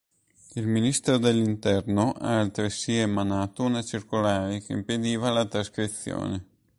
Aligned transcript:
Il 0.55 0.65
Ministro 0.65 1.19
dell'Interno 1.19 2.13
ha 2.13 2.39
altresì 2.39 2.95
emanato 2.95 3.61
una 3.65 3.83
circolare 3.83 4.59
che 4.59 4.73
impediva 4.73 5.29
la 5.29 5.45
trascrizione. 5.45 6.45